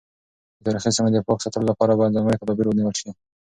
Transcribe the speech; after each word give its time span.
د 0.61 0.61
تاریخي 0.65 0.91
سیمو 0.95 1.09
د 1.13 1.17
پاک 1.27 1.39
ساتلو 1.43 1.69
لپاره 1.71 1.97
باید 1.99 2.15
ځانګړي 2.15 2.39
تدابیر 2.41 2.65
ونیول 2.67 2.95
شي. 2.99 3.09